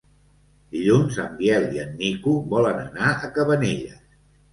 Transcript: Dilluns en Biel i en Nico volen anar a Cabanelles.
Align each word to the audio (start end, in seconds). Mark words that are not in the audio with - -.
Dilluns 0.75 1.19
en 1.23 1.35
Biel 1.41 1.67
i 1.75 1.81
en 1.83 1.91
Nico 1.99 2.33
volen 2.55 2.81
anar 2.85 3.11
a 3.13 3.29
Cabanelles. 3.37 4.01